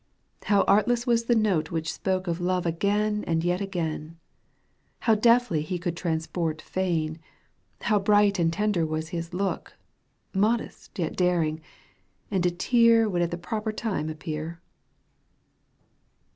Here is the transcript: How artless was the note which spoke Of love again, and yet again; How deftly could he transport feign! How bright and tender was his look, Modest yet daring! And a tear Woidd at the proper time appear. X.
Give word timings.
How 0.45 0.63
artless 0.63 1.05
was 1.05 1.25
the 1.25 1.35
note 1.35 1.69
which 1.69 1.93
spoke 1.93 2.25
Of 2.25 2.41
love 2.41 2.65
again, 2.65 3.23
and 3.27 3.43
yet 3.43 3.61
again; 3.61 4.17
How 5.01 5.13
deftly 5.13 5.63
could 5.63 5.81
he 5.93 5.93
transport 5.93 6.59
feign! 6.59 7.19
How 7.81 7.99
bright 7.99 8.39
and 8.39 8.51
tender 8.51 8.83
was 8.83 9.09
his 9.09 9.31
look, 9.31 9.77
Modest 10.33 10.97
yet 10.97 11.15
daring! 11.15 11.61
And 12.31 12.43
a 12.47 12.49
tear 12.49 13.07
Woidd 13.07 13.21
at 13.21 13.29
the 13.29 13.37
proper 13.37 13.71
time 13.71 14.09
appear. 14.09 14.53
X. 14.53 14.61